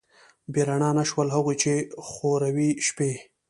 بې 0.51 0.61
رڼا 0.67 0.91
نه 0.99 1.03
شول، 1.09 1.27
هغوی 1.35 1.55
چې 1.63 1.73
خوروي 2.07 2.69
شپې 2.87 3.11